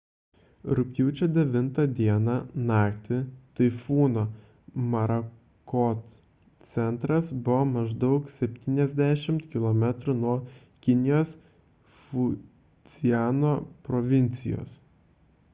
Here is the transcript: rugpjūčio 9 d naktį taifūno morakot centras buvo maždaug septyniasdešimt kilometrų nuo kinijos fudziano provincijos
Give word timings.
rugpjūčio 0.77 1.25
9 1.33 1.81
d 1.97 2.15
naktį 2.69 3.19
taifūno 3.59 4.23
morakot 4.95 6.17
centras 6.71 7.29
buvo 7.51 7.59
maždaug 7.75 8.33
septyniasdešimt 8.39 9.47
kilometrų 9.53 10.17
nuo 10.25 10.35
kinijos 10.89 11.35
fudziano 12.09 13.55
provincijos 13.91 14.79